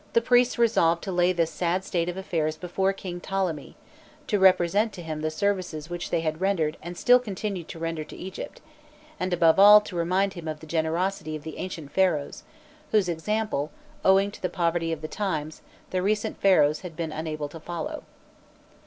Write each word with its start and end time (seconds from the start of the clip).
The 0.13 0.19
priests 0.19 0.57
resolved 0.57 1.03
to 1.03 1.11
lay 1.11 1.31
this 1.31 1.51
sad 1.51 1.83
state 1.83 2.09
of 2.09 2.17
affairs 2.17 2.57
before 2.57 2.91
King 2.91 3.19
Ptolemy, 3.19 3.75
to 4.25 4.39
represent 4.39 4.93
to 4.93 5.03
him 5.03 5.21
the 5.21 5.29
services 5.29 5.91
which 5.91 6.09
they 6.09 6.21
had 6.21 6.41
rendered 6.41 6.75
and 6.81 6.97
still 6.97 7.19
continued 7.19 7.67
to 7.67 7.77
render 7.77 8.03
to 8.05 8.15
Egypt, 8.15 8.61
and 9.19 9.31
above 9.31 9.59
all 9.59 9.79
to 9.81 9.95
remind 9.95 10.33
him 10.33 10.47
of 10.47 10.59
the 10.59 10.65
generosity 10.65 11.35
of 11.35 11.43
the 11.43 11.59
ancient 11.59 11.91
Pharaohs, 11.91 12.41
whose 12.89 13.07
example, 13.07 13.69
owing 14.03 14.31
to 14.31 14.41
the 14.41 14.49
poverty 14.49 14.91
of 14.91 15.01
the 15.01 15.07
times, 15.07 15.61
the 15.91 16.01
recent 16.01 16.41
Pharaohs 16.41 16.79
had 16.79 16.95
been 16.95 17.11
unable 17.11 17.47
to 17.49 17.59
follow. 17.59 18.01